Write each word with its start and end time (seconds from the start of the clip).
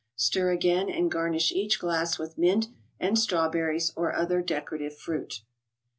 Stir 0.15 0.49
again 0.49 0.89
and 0.89 1.11
garnish 1.11 1.51
each 1.51 1.77
glass 1.77 2.17
with 2.17 2.35
mint 2.35 2.69
and 2.99 3.19
strawberries, 3.19 3.93
or 3.95 4.15
other 4.15 4.41
decorative 4.41 4.97
fruit. 4.97 5.43